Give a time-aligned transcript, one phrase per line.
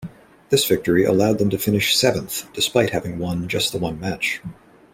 [0.49, 4.41] This victory allowed them to finish seventh despite having won just the one match.